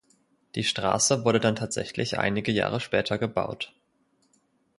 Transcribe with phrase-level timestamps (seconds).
[0.55, 3.71] Die Straße wurde dann tatsächlich einige Jahre später gebaut.